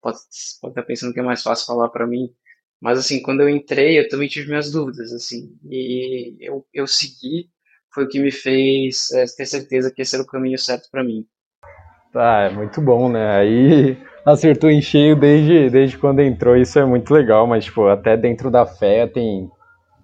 [0.00, 0.18] pode,
[0.60, 2.34] pode estar pensando que é mais fácil falar para mim,
[2.80, 7.50] mas assim, quando eu entrei, eu também tive minhas dúvidas, assim, e eu, eu segui,
[7.92, 11.04] foi o que me fez é, ter certeza que esse era o caminho certo para
[11.04, 11.26] mim.
[12.12, 13.36] Tá, é muito bom, né?
[13.36, 18.16] Aí acertou em cheio desde, desde quando entrou, isso é muito legal, mas tipo, até
[18.16, 19.48] dentro da fé tem,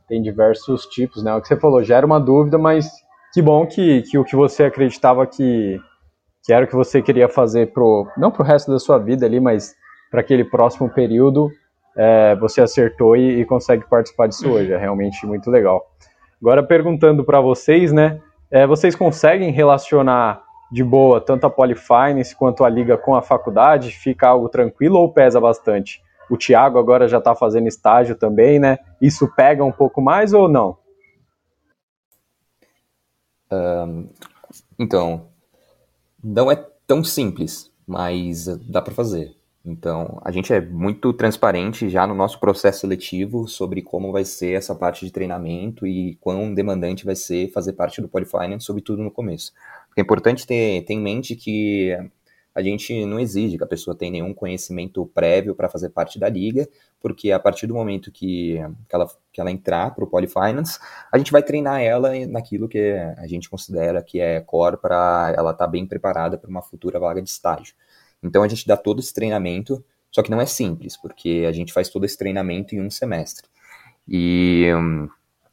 [0.09, 1.35] tem diversos tipos, né?
[1.35, 2.88] O que você falou, gera uma dúvida, mas
[3.35, 5.81] que bom que, que o que você acreditava que,
[6.45, 9.40] que era o que você queria fazer pro, não pro resto da sua vida ali,
[9.40, 9.75] mas
[10.09, 11.51] para aquele próximo período,
[11.97, 15.85] é, você acertou e, e, consegue participar disso hoje, é realmente muito legal.
[16.40, 18.21] Agora perguntando para vocês, né?
[18.49, 23.90] É, vocês conseguem relacionar de boa tanto a Polyfinance quanto a liga com a faculdade?
[23.90, 26.02] Fica algo tranquilo ou pesa bastante?
[26.29, 28.79] O Thiago agora já está fazendo estágio também, né?
[29.00, 30.76] Isso pega um pouco mais ou não?
[33.50, 34.09] Um,
[34.79, 35.29] então,
[36.22, 39.37] não é tão simples, mas dá para fazer.
[39.64, 44.52] Então, a gente é muito transparente já no nosso processo seletivo sobre como vai ser
[44.52, 49.11] essa parte de treinamento e quão demandante vai ser fazer parte do Polyfinance, sobretudo no
[49.11, 49.52] começo.
[49.96, 51.96] É importante ter, ter em mente que
[52.54, 56.26] a gente não exige que a pessoa tenha nenhum conhecimento prévio para fazer parte da
[56.26, 56.66] liga,
[57.00, 60.78] porque a partir do momento que, que, ela, que ela entrar para o Polyfinance,
[61.12, 65.50] a gente vai treinar ela naquilo que a gente considera que é core para ela
[65.50, 67.74] estar tá bem preparada para uma futura vaga de estágio.
[68.22, 71.74] Então a gente dá todo esse treinamento, só que não é simples, porque a gente
[71.74, 73.46] faz todo esse treinamento em um semestre.
[74.09, 75.11] E hum,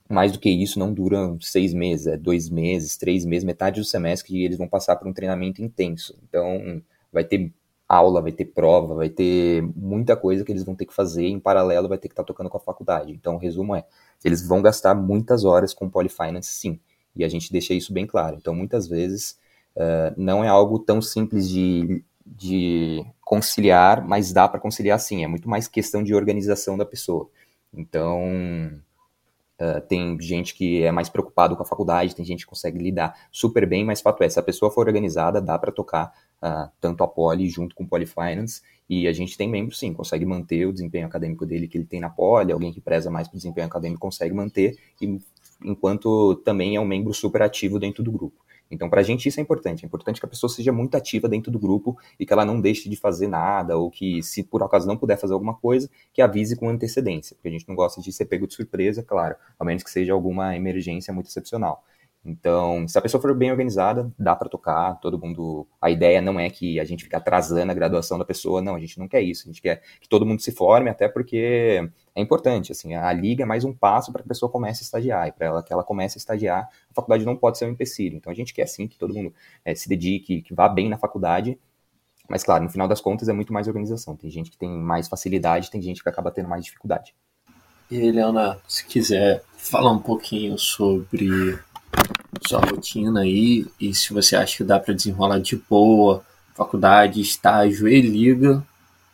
[0.09, 3.85] mais do que isso, não dura seis meses, é dois meses, três meses, metade do
[3.85, 6.17] semestre que eles vão passar por um treinamento intenso.
[6.23, 7.51] Então, vai ter
[7.87, 11.39] aula, vai ter prova, vai ter muita coisa que eles vão ter que fazer, em
[11.39, 13.11] paralelo vai ter que estar tá tocando com a faculdade.
[13.11, 13.85] Então, o resumo é,
[14.23, 16.79] eles vão gastar muitas horas com Polyfinance, sim,
[17.15, 18.37] e a gente deixa isso bem claro.
[18.39, 19.37] Então, muitas vezes,
[19.75, 25.27] uh, não é algo tão simples de, de conciliar, mas dá para conciliar sim, é
[25.27, 27.29] muito mais questão de organização da pessoa.
[27.73, 28.21] Então,
[29.59, 33.27] uh, tem gente que é mais preocupado com a faculdade, tem gente que consegue lidar
[33.31, 37.03] super bem, mas fato é, se a pessoa for organizada, dá para tocar uh, tanto
[37.03, 40.65] a Poli junto com o Poli Finance, e a gente tem membro, sim, consegue manter
[40.65, 43.67] o desempenho acadêmico dele que ele tem na Poli, alguém que preza mais para desempenho
[43.67, 45.19] acadêmico consegue manter, e,
[45.63, 48.43] enquanto também é um membro super ativo dentro do grupo.
[48.71, 49.85] Então, para a gente isso é importante.
[49.85, 52.59] É importante que a pessoa seja muito ativa dentro do grupo e que ela não
[52.59, 56.21] deixe de fazer nada, ou que, se por acaso não puder fazer alguma coisa, que
[56.21, 59.65] avise com antecedência, porque a gente não gosta de ser pego de surpresa, claro, a
[59.65, 61.83] menos que seja alguma emergência muito excepcional.
[62.25, 65.67] Então, se a pessoa for bem organizada, dá para tocar, todo mundo.
[65.81, 68.79] A ideia não é que a gente fique atrasando a graduação da pessoa, não, a
[68.79, 72.21] gente não quer isso, a gente quer que todo mundo se forme, até porque é
[72.21, 75.27] importante, assim, a liga é mais um passo para que a pessoa comece a estagiar,
[75.27, 78.15] e para ela que ela comece a estagiar, a faculdade não pode ser um empecilho.
[78.15, 79.33] Então a gente quer sim que todo mundo
[79.65, 81.59] é, se dedique, que vá bem na faculdade,
[82.29, 84.15] mas claro, no final das contas é muito mais organização.
[84.15, 87.13] Tem gente que tem mais facilidade, tem gente que acaba tendo mais dificuldade.
[87.91, 91.59] E Eliana, se quiser falar um pouquinho sobre
[92.47, 96.25] sua rotina aí e se você acha que dá para desenrolar de boa,
[96.55, 98.65] faculdade, estágio e liga,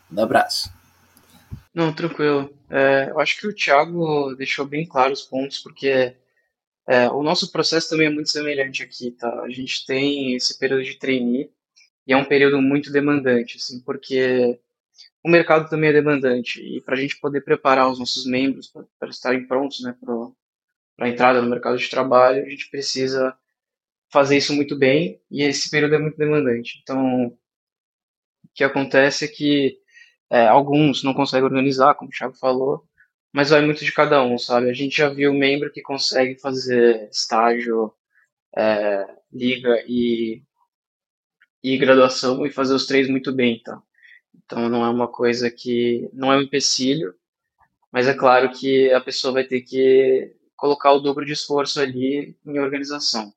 [0.09, 0.71] dá abraço.
[1.73, 2.53] Não, tranquilo.
[2.69, 6.15] É, eu acho que o Thiago deixou bem claros os pontos, porque
[6.87, 9.41] é, o nosso processo também é muito semelhante aqui, tá?
[9.41, 11.49] A gente tem esse período de trainee
[12.05, 14.59] e é um período muito demandante, assim, porque
[15.23, 19.09] o mercado também é demandante e para a gente poder preparar os nossos membros para
[19.09, 19.95] estarem prontos, né,
[20.99, 23.33] para entrada no mercado de trabalho, a gente precisa
[24.11, 26.77] fazer isso muito bem e esse período é muito demandante.
[26.83, 27.37] Então, o
[28.53, 29.77] que acontece é que
[30.29, 32.85] é, alguns não conseguem organizar, como o Thiago falou,
[33.31, 34.69] mas vai muito de cada um, sabe?
[34.69, 37.93] A gente já viu membro que consegue fazer estágio,
[38.57, 40.43] é, liga e,
[41.63, 43.81] e graduação e fazer os três muito bem, então.
[44.35, 47.15] Então não é uma coisa que não é um empecilho,
[47.89, 52.37] mas é claro que a pessoa vai ter que colocar o dobro de esforço ali
[52.45, 53.33] em organização.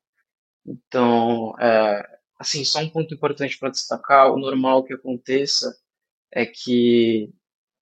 [0.67, 5.77] Então, é, assim, só um ponto importante para destacar: o normal que aconteça
[6.31, 7.33] é que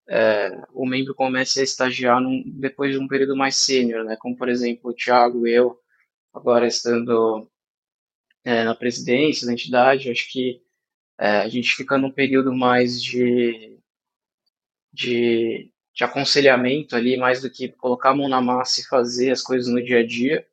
[0.09, 4.17] é, o membro comece a estagiar num, depois de um período mais sênior, né?
[4.19, 5.79] Como, por exemplo, o Thiago e eu,
[6.33, 7.49] agora estando
[8.43, 10.61] é, na presidência da entidade, acho que
[11.19, 13.77] é, a gente fica num período mais de,
[14.93, 19.41] de de aconselhamento ali, mais do que colocar a mão na massa e fazer as
[19.41, 20.45] coisas no dia a dia.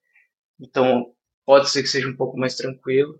[0.61, 1.15] Então,
[1.47, 3.19] pode ser que seja um pouco mais tranquilo.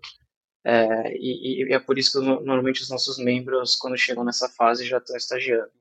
[0.63, 4.85] É, e, e, é por isso que normalmente os nossos membros, quando chegam nessa fase,
[4.85, 5.71] já estão estagiando.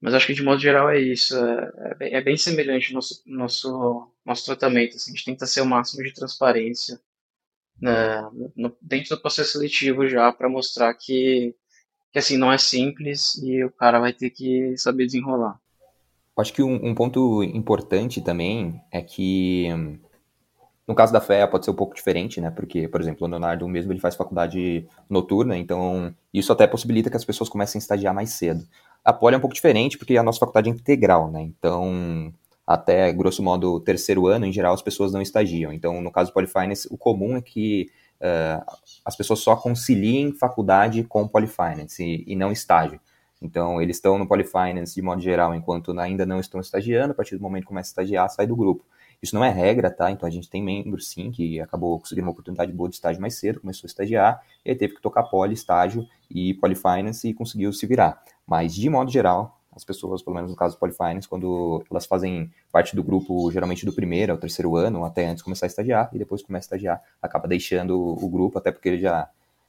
[0.00, 1.36] Mas acho que de modo geral é isso.
[1.36, 4.96] É, é, bem, é bem, semelhante o nosso, nosso, nosso tratamento.
[4.96, 7.00] Assim, a gente tenta ser o máximo de transparência
[7.80, 8.20] né,
[8.56, 11.54] no, dentro do processo seletivo já para mostrar que,
[12.12, 15.58] que assim não é simples e o cara vai ter que saber desenrolar.
[16.40, 19.68] Acho que um, um, ponto importante também é que,
[20.86, 22.50] no caso da FEA, pode ser um pouco diferente, né?
[22.50, 27.16] Porque, por exemplo, o Leonardo mesmo ele faz faculdade noturna, então isso até possibilita que
[27.16, 28.66] as pessoas comecem a estagiar mais cedo.
[29.04, 31.42] A Poli é um pouco diferente, porque a nossa faculdade é integral, né?
[31.42, 32.32] Então,
[32.66, 35.72] até, grosso modo, terceiro ano, em geral, as pessoas não estagiam.
[35.72, 38.64] Então, no caso do Polyfinance, o comum é que uh,
[39.04, 43.00] as pessoas só conciliem faculdade com Polyfinance e, e não estágio.
[43.40, 47.36] Então, eles estão no Polyfinance de modo geral, enquanto ainda não estão estagiando, a partir
[47.36, 48.84] do momento que começa a estagiar, sai do grupo.
[49.22, 50.10] Isso não é regra, tá?
[50.10, 53.34] Então a gente tem membros, sim, que acabou conseguindo uma oportunidade boa de estágio mais
[53.34, 57.72] cedo, começou a estagiar, e aí teve que tocar poli, estágio e Polyfinance e conseguiu
[57.72, 58.22] se virar.
[58.46, 62.50] Mas, de modo geral, as pessoas, pelo menos no caso do Polyfinance, quando elas fazem
[62.72, 66.18] parte do grupo, geralmente do primeiro ao terceiro ano, até antes começar a estagiar, e
[66.18, 69.28] depois começa a estagiar, acaba deixando o grupo, até porque ele já,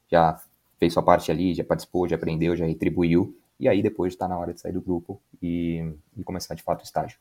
[0.10, 0.40] já
[0.80, 4.38] fez sua parte ali, já participou, já aprendeu, já retribuiu, e aí depois está na
[4.38, 7.20] hora de sair do grupo e, e, começar de fato o estágio.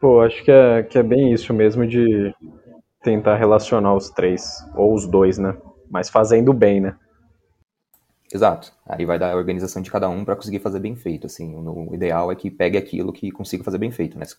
[0.00, 2.34] Pô, acho que é, que é bem isso mesmo de
[3.02, 5.54] tentar relacionar os três, ou os dois, né?
[5.90, 6.96] Mas fazendo bem, né?
[8.32, 8.72] Exato.
[8.86, 11.26] Aí vai dar a organização de cada um para conseguir fazer bem feito.
[11.26, 14.24] Assim, o ideal é que pegue aquilo que consiga fazer bem feito, né?
[14.24, 14.34] Se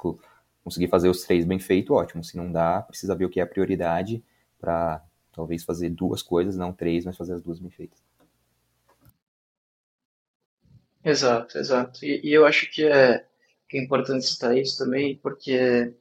[0.63, 2.23] conseguir fazer os três bem feito, ótimo.
[2.23, 4.23] Se não dá, precisa ver o que é a prioridade
[4.59, 8.08] para talvez fazer duas coisas, não três, mas fazer as duas bem feitas.
[11.03, 12.05] Exato, exato.
[12.05, 13.25] E, e eu acho que é,
[13.69, 15.93] que é importante citar isso também, porque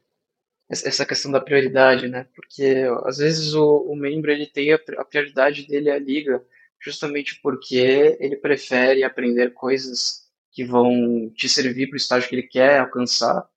[0.69, 2.27] essa questão da prioridade, né?
[2.35, 6.43] Porque às vezes o, o membro ele tem a, a prioridade dele a liga,
[6.81, 12.43] justamente porque ele prefere aprender coisas que vão te servir para o estágio que ele
[12.47, 13.47] quer alcançar,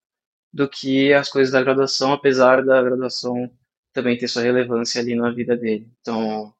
[0.53, 3.51] do que as coisas da graduação, apesar da graduação
[3.93, 5.91] também ter sua relevância ali na vida dele.
[6.01, 6.55] Então,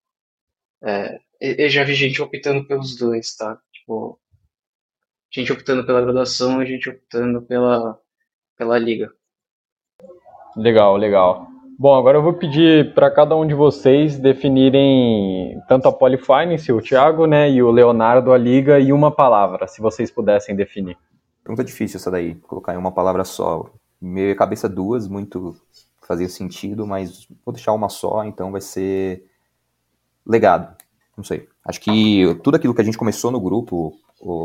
[0.83, 3.61] é, eu já vi gente optando pelos dois, tá?
[3.73, 4.21] Tipo,
[5.33, 7.99] gente optando pela graduação, a gente optando pela,
[8.57, 9.11] pela liga.
[10.57, 11.49] Legal, legal.
[11.79, 16.83] Bom, agora eu vou pedir para cada um de vocês definirem tanto a Polyfinance, o
[16.83, 20.97] Thiago, né, e o Leonardo, a liga, e uma palavra, se vocês pudessem definir.
[21.43, 23.69] Pergunta difícil essa daí, colocar em uma palavra só.
[24.01, 25.57] Meio cabeça duas, muito
[26.07, 29.25] fazia sentido, mas vou deixar uma só, então vai ser
[30.27, 30.77] legado.
[31.17, 31.49] Não sei.
[31.65, 33.93] Acho que tudo aquilo que a gente começou no grupo,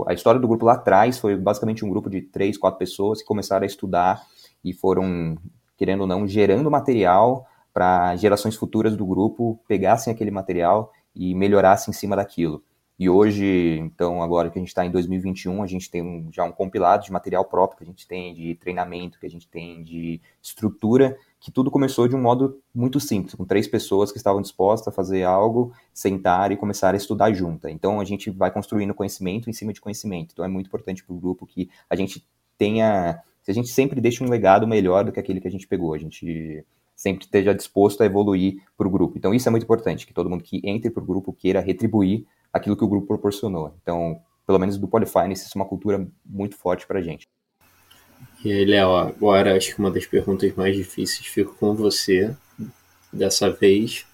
[0.08, 3.28] a história do grupo lá atrás foi basicamente um grupo de três, quatro pessoas que
[3.28, 4.24] começaram a estudar
[4.64, 5.38] e foram,
[5.78, 11.92] querendo ou não, gerando material para gerações futuras do grupo pegassem aquele material e melhorassem
[11.92, 12.64] em cima daquilo.
[13.00, 16.44] E hoje, então, agora que a gente está em 2021, a gente tem um, já
[16.44, 19.84] um compilado de material próprio que a gente tem, de treinamento, que a gente tem
[19.84, 24.42] de estrutura, que tudo começou de um modo muito simples, com três pessoas que estavam
[24.42, 27.70] dispostas a fazer algo, sentar e começar a estudar junta.
[27.70, 30.32] Então, a gente vai construindo conhecimento em cima de conhecimento.
[30.34, 32.26] Então, é muito importante para o grupo que a gente
[32.58, 35.94] tenha, a gente sempre deixe um legado melhor do que aquele que a gente pegou.
[35.94, 36.66] A gente
[36.98, 39.18] sempre esteja disposto a evoluir para o grupo.
[39.18, 42.26] Então, isso é muito importante, que todo mundo que entre para o grupo queira retribuir
[42.52, 43.78] aquilo que o grupo proporcionou.
[43.82, 47.28] Então, pelo menos do Polyfinance, isso é uma cultura muito forte para a gente.
[48.44, 52.36] E aí, Léo, agora acho que uma das perguntas mais difíceis fica com você,
[53.14, 54.06] dessa vez,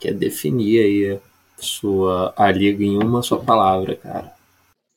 [0.00, 1.20] que é definir aí
[1.58, 4.34] sua, a liga em uma só palavra, cara.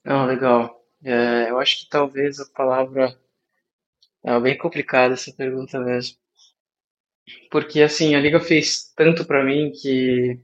[0.05, 0.81] Não, legal.
[1.03, 3.17] É, eu acho que talvez a palavra.
[4.23, 6.17] É bem complicada essa pergunta mesmo.
[7.51, 10.39] Porque, assim, a liga fez tanto para mim que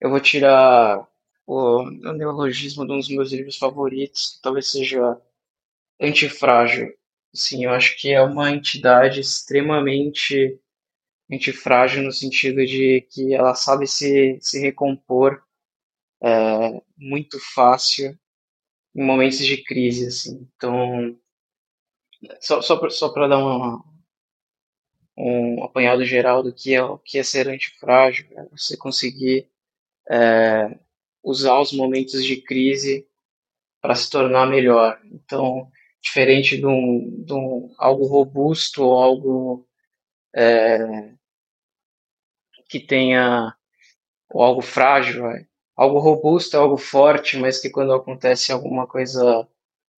[0.00, 1.06] eu vou tirar
[1.46, 5.20] o, o neologismo de um dos meus livros favoritos, que talvez seja
[6.00, 6.92] Antifrágil.
[7.34, 10.58] Sim, eu acho que é uma entidade extremamente
[11.30, 15.42] antifrágil no sentido de que ela sabe se, se recompor
[16.22, 18.18] é, muito fácil
[18.94, 20.48] em momentos de crise, assim.
[20.56, 21.18] Então,
[22.40, 23.84] só, só, só para dar uma,
[25.16, 29.48] um apanhado geral do que é, o que é ser antifrágil, é você conseguir
[30.10, 30.78] é,
[31.22, 33.06] usar os momentos de crise
[33.80, 35.00] para se tornar melhor.
[35.04, 39.68] Então, diferente de, um, de um, algo robusto ou algo
[40.34, 41.12] é,
[42.68, 43.54] que tenha
[44.30, 45.24] ou algo frágil,
[45.76, 49.48] algo robusto é algo forte, mas que quando acontece alguma coisa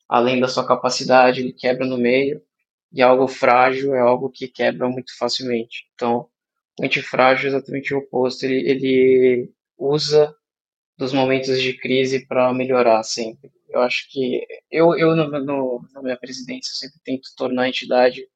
[0.08, 2.42] além da sua capacidade, ele quebra no meio,
[2.92, 5.86] e algo frágil é algo que quebra muito facilmente.
[5.94, 6.28] Então,
[6.80, 10.34] o antifrágil é exatamente o oposto, ele, ele usa
[10.96, 13.50] dos momentos de crise para melhorar sempre.
[13.68, 18.26] Eu acho que eu, eu no, no, na minha presidência sempre tento tornar a entidade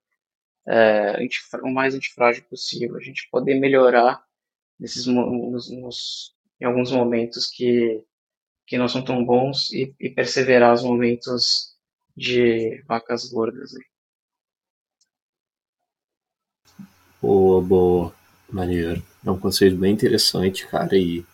[0.68, 1.16] é,
[1.62, 4.22] o mais antifrágil possível, a gente poder melhorar
[4.78, 8.04] nesses nos, nos, em alguns momentos que
[8.66, 11.76] que não são tão bons e, e perseverar os momentos
[12.16, 13.72] de vacas gordas.
[17.22, 18.12] Boa, boa,
[18.50, 19.00] maneiro.
[19.24, 21.24] É um conceito bem interessante, cara, e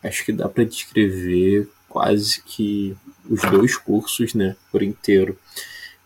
[0.00, 2.96] acho que dá para descrever quase que
[3.28, 5.36] os dois cursos, né, por inteiro.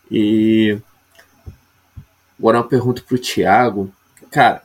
[0.09, 0.79] E
[2.39, 3.93] agora uma pergunta para o Tiago.
[4.31, 4.63] Cara,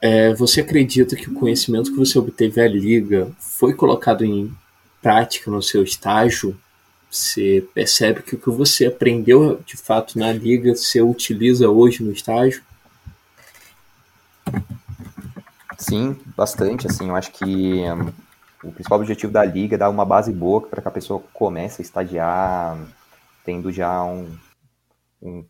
[0.00, 4.56] é, você acredita que o conhecimento que você obteve à liga foi colocado em
[5.02, 6.56] prática no seu estágio?
[7.10, 12.12] Você percebe que o que você aprendeu de fato na liga você utiliza hoje no
[12.12, 12.62] estágio?
[15.88, 16.88] Sim, bastante.
[16.88, 17.84] Assim, eu acho que
[18.64, 21.80] o principal objetivo da liga é dar uma base boa para que a pessoa comece
[21.80, 22.76] a estagiar
[23.44, 24.36] tendo já um,
[25.22, 25.44] um,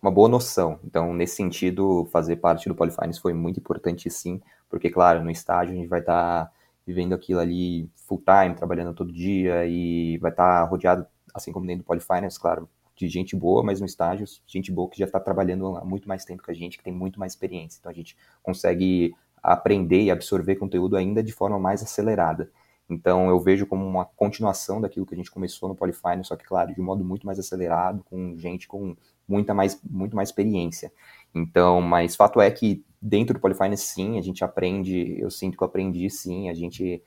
[0.00, 0.78] uma boa noção.
[0.84, 5.74] Então, nesse sentido, fazer parte do Polyfinance foi muito importante sim, porque, claro, no estágio
[5.74, 6.52] a gente vai estar tá
[6.86, 11.66] vivendo aquilo ali full time, trabalhando todo dia e vai estar tá rodeado, assim como
[11.66, 15.18] dentro do Polyfinance, claro, de gente boa, mas no estágio, gente boa que já está
[15.18, 17.78] trabalhando há muito mais tempo que a gente, que tem muito mais experiência.
[17.80, 22.50] Então, a gente consegue aprender e absorver conteúdo ainda de forma mais acelerada.
[22.88, 26.44] Então eu vejo como uma continuação daquilo que a gente começou no Polyfine, só que
[26.44, 28.96] claro, de um modo muito mais acelerado, com gente com
[29.28, 30.92] muita mais, muito mais experiência.
[31.32, 35.62] Então, mas fato é que dentro do Polyfine sim, a gente aprende, eu sinto que
[35.62, 37.02] eu aprendi sim, a gente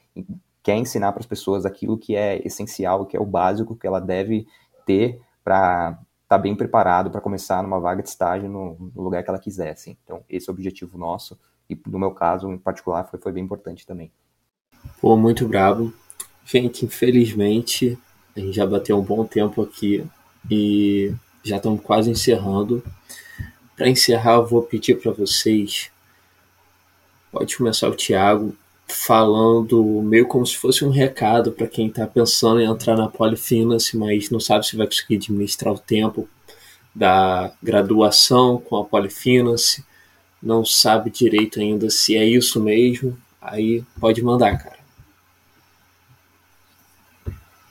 [0.63, 3.99] quer ensinar para as pessoas aquilo que é essencial, que é o básico que ela
[3.99, 4.47] deve
[4.85, 9.21] ter para estar tá bem preparado para começar numa vaga de estágio no, no, lugar
[9.21, 9.73] que ela quiser.
[9.73, 9.97] Assim.
[10.03, 11.37] Então, esse é o objetivo nosso
[11.69, 14.11] e no meu caso em particular foi, foi bem importante também.
[14.99, 15.93] Pô, muito brabo.
[16.45, 17.97] Gente, infelizmente,
[18.35, 20.05] a gente já bateu um bom tempo aqui
[20.49, 22.83] e já estamos quase encerrando.
[23.75, 25.89] Para encerrar, eu vou pedir para vocês.
[27.31, 28.55] Pode começar o Thiago
[28.87, 33.97] falando meio como se fosse um recado para quem está pensando em entrar na Polyfinance,
[33.97, 36.27] mas não sabe se vai conseguir administrar o tempo
[36.93, 39.83] da graduação com a Polyfinance,
[40.43, 44.83] não sabe direito ainda se é isso mesmo, aí pode mandar, cara.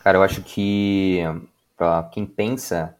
[0.01, 1.20] Cara, eu acho que
[1.77, 2.97] para quem pensa,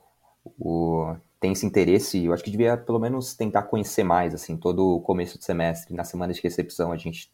[0.59, 4.97] o, tem esse interesse, eu acho que devia pelo menos tentar conhecer mais, assim, todo
[4.97, 7.29] o começo de semestre, na semana de recepção, a gente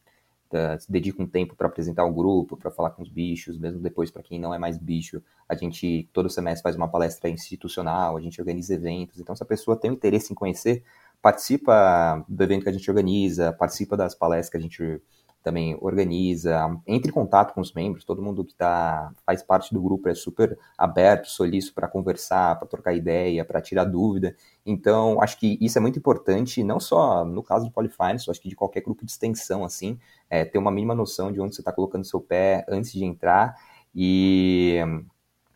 [0.51, 4.09] uh, dedica um tempo para apresentar o grupo, para falar com os bichos, mesmo depois
[4.09, 8.21] para quem não é mais bicho, a gente todo semestre faz uma palestra institucional, a
[8.21, 10.83] gente organiza eventos, então se a pessoa tem interesse em conhecer,
[11.21, 15.01] participa do evento que a gente organiza, participa das palestras que a gente
[15.41, 19.81] também organiza, entre em contato com os membros, todo mundo que tá, faz parte do
[19.81, 24.35] grupo é super aberto, solícito para conversar, para trocar ideia, para tirar dúvida.
[24.65, 28.49] Então, acho que isso é muito importante, não só no caso do Polyfinance, acho que
[28.49, 29.97] de qualquer grupo de extensão, assim,
[30.29, 33.55] é, ter uma mínima noção de onde você está colocando seu pé antes de entrar
[33.95, 34.79] e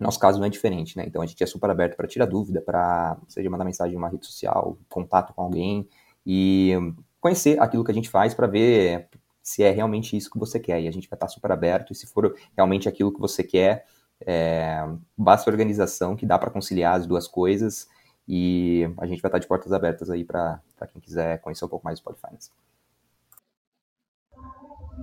[0.03, 1.05] nosso caso não é diferente, né?
[1.07, 4.09] Então a gente é super aberto para tirar dúvida, para seja mandar mensagem em uma
[4.09, 5.87] rede social, contato com alguém
[6.25, 6.73] e
[7.19, 9.07] conhecer aquilo que a gente faz para ver
[9.41, 10.81] se é realmente isso que você quer.
[10.81, 13.85] E a gente vai estar super aberto, e se for realmente aquilo que você quer,
[14.25, 14.85] é,
[15.17, 17.87] basta organização que dá para conciliar as duas coisas.
[18.27, 21.85] E a gente vai estar de portas abertas aí para quem quiser conhecer um pouco
[21.85, 22.49] mais do Polyfinance.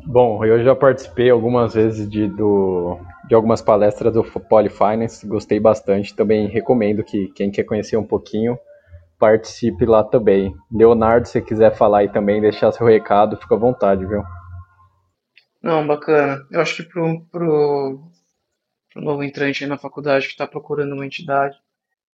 [0.06, 6.14] Bom, eu já participei algumas vezes de, do, de algumas palestras do Polyfinance, gostei bastante.
[6.14, 8.58] Também recomendo que quem quer conhecer um pouquinho
[9.18, 10.54] participe lá também.
[10.72, 14.22] Leonardo, se quiser falar aí também, deixar seu recado, fica à vontade, viu?
[15.62, 16.44] Não, bacana.
[16.50, 18.00] Eu acho que pro, pro,
[18.92, 21.56] pro novo entrante na faculdade que está procurando uma entidade,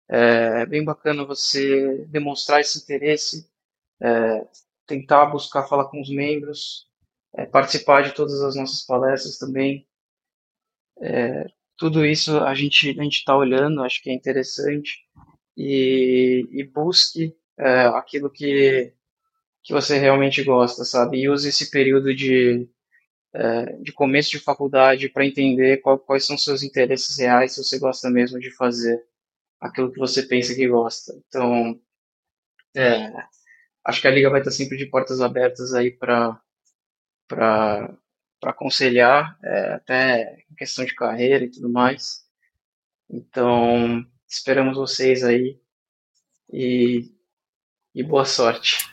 [0.07, 3.49] é, é bem bacana você demonstrar esse interesse,
[3.99, 4.45] é,
[4.85, 6.90] tentar buscar falar com os membros,
[7.35, 9.87] é, participar de todas as nossas palestras também.
[11.01, 11.45] É,
[11.77, 14.99] tudo isso a gente a gente está olhando, acho que é interessante
[15.57, 18.93] e, e busque é, aquilo que,
[19.63, 21.19] que você realmente gosta, sabe?
[21.19, 22.67] E use esse período de,
[23.33, 27.79] é, de começo de faculdade para entender qual, quais são seus interesses reais, se você
[27.79, 29.03] gosta mesmo de fazer
[29.59, 31.13] aquilo que você pensa que gosta.
[31.27, 31.79] Então,
[32.75, 33.11] é,
[33.85, 36.41] acho que a liga vai estar sempre de portas abertas aí para
[37.35, 37.93] para
[38.43, 42.21] aconselhar, é, até em questão de carreira e tudo mais.
[43.09, 45.59] Então, Esperamos vocês aí
[46.49, 47.11] e,
[47.93, 48.89] e boa sorte.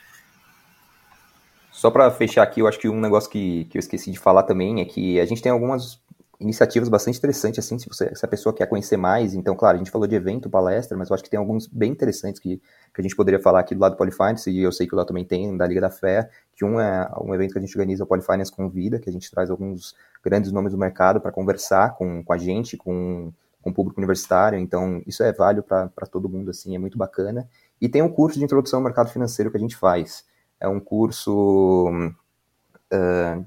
[1.71, 4.43] Só para fechar aqui, eu acho que um negócio que, que eu esqueci de falar
[4.43, 6.03] também é que a gente tem algumas
[6.39, 9.33] iniciativas bastante interessantes, assim, se, você, se a pessoa quer conhecer mais.
[9.33, 11.91] Então, claro, a gente falou de evento, palestra, mas eu acho que tem alguns bem
[11.91, 14.87] interessantes que, que a gente poderia falar aqui do lado do Polyfinance, e eu sei
[14.87, 17.61] que lá também tem, da Liga da Fé, que um é um evento que a
[17.61, 21.31] gente organiza, o Polyfinance Convida, que a gente traz alguns grandes nomes do mercado para
[21.31, 25.89] conversar com, com a gente, com com o público universitário, então isso é válido para
[26.09, 27.47] todo mundo, assim, é muito bacana.
[27.79, 30.23] E tem um curso de introdução ao mercado financeiro que a gente faz.
[30.59, 31.89] É um curso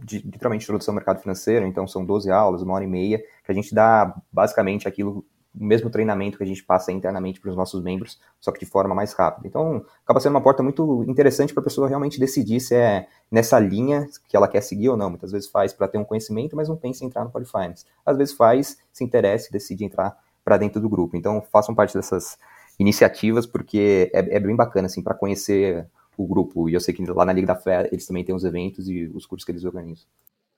[0.05, 3.51] de literalmente introdução ao mercado financeiro, então são 12 aulas, uma hora e meia, que
[3.51, 5.25] a gente dá basicamente aquilo
[5.55, 8.67] o mesmo treinamento que a gente passa internamente para os nossos membros, só que de
[8.67, 9.47] forma mais rápida.
[9.47, 13.59] Então, acaba sendo uma porta muito interessante para a pessoa realmente decidir se é nessa
[13.59, 15.11] linha que ela quer seguir ou não.
[15.11, 17.85] Muitas vezes faz para ter um conhecimento, mas não pensa em entrar no Polyfinance.
[18.05, 21.17] Às vezes faz, se interessa e decide entrar para dentro do grupo.
[21.17, 22.39] Então, façam parte dessas
[22.79, 25.87] iniciativas, porque é, é bem bacana, assim, para conhecer
[26.17, 26.69] o grupo.
[26.69, 29.07] E eu sei que lá na Liga da Fé eles também têm os eventos e
[29.15, 30.07] os cursos que eles organizam.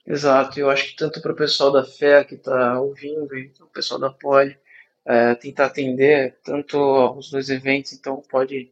[0.06, 3.66] Exato, eu acho que tanto para o pessoal da Fé que está ouvindo e o
[3.66, 4.56] pessoal da Poli,
[5.06, 6.78] é, tentar atender tanto
[7.16, 8.70] os dois eventos, então pode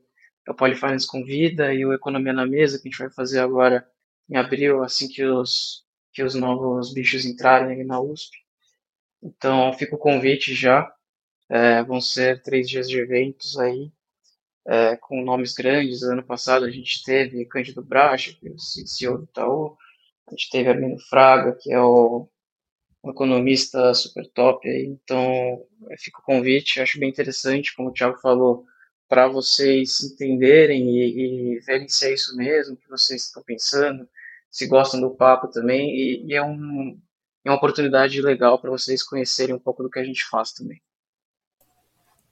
[0.49, 3.87] o Polyfinance Convida e o Economia na Mesa, que a gente vai fazer agora
[4.28, 8.37] em abril, assim que os, que os novos bichos entrarem na USP.
[9.22, 10.93] Então fica o convite já.
[11.49, 13.93] É, vão ser três dias de eventos aí,
[14.66, 16.02] é, com nomes grandes.
[16.02, 19.76] Ano passado a gente teve Cândido Bracha, que é o CEO do Itaú.
[20.28, 22.28] A gente teve Armino Fraga, que é o
[23.04, 24.68] um economista super top.
[24.68, 25.66] Então,
[25.98, 28.64] fica o convite, acho bem interessante, como o Thiago falou,
[29.08, 34.08] para vocês entenderem e, e, verem se é isso mesmo que vocês estão pensando,
[34.50, 36.98] se gostam do papo também, e, e é, um,
[37.44, 40.80] é uma oportunidade legal para vocês conhecerem um pouco do que a gente faz também.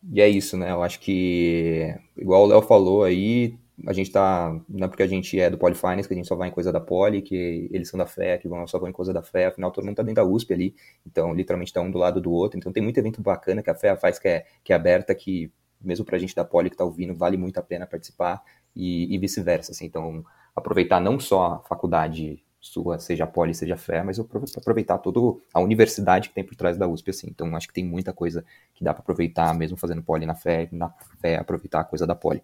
[0.09, 0.71] E é isso, né?
[0.71, 4.59] Eu acho que, igual o Léo falou aí, a gente tá.
[4.69, 6.73] Não é porque a gente é do Polyfinance que a gente só vai em coisa
[6.73, 9.47] da Poly, que eles são da fé, que vão, só vão em coisa da fé,
[9.47, 10.75] afinal todo mundo tá dentro da USP ali,
[11.07, 12.59] então literalmente tá um do lado do outro.
[12.59, 15.51] Então tem muito evento bacana que a fé faz que é, que é aberta, que
[15.81, 18.43] mesmo pra gente da Poly que tá ouvindo, vale muito a pena participar
[18.75, 19.73] e, e vice-versa.
[19.73, 19.87] Assim.
[19.87, 20.25] Então
[20.55, 24.99] aproveitar não só a faculdade sua, seja a Poli, seja a Fé, mas eu aproveitar
[24.99, 27.29] toda a universidade que tem por trás da USP, assim.
[27.31, 28.45] Então, acho que tem muita coisa
[28.75, 32.15] que dá para aproveitar, mesmo fazendo Poli na Fé, na Fé aproveitar a coisa da
[32.15, 32.43] Poli.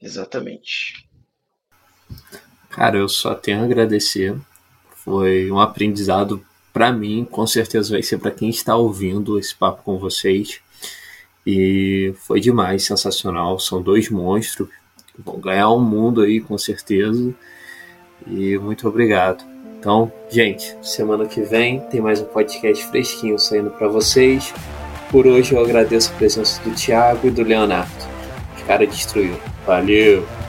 [0.00, 1.08] Exatamente.
[2.70, 4.38] Cara, eu só tenho a agradecer.
[4.94, 9.82] Foi um aprendizado para mim, com certeza vai ser para quem está ouvindo esse papo
[9.82, 10.60] com vocês.
[11.46, 13.58] E foi demais, sensacional.
[13.58, 14.68] São dois monstros
[15.14, 17.34] que vão ganhar o um mundo aí, com certeza.
[18.26, 19.44] E muito obrigado.
[19.78, 24.54] Então, gente, semana que vem tem mais um podcast fresquinho saindo para vocês.
[25.10, 27.90] Por hoje eu agradeço a presença do Thiago e do Leonardo.
[28.56, 29.38] Os caras destruíram.
[29.66, 30.41] Valeu!